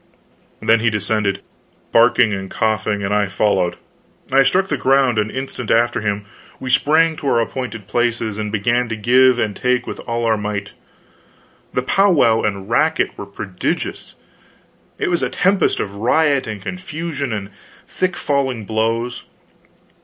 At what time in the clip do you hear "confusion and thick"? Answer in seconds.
16.63-18.15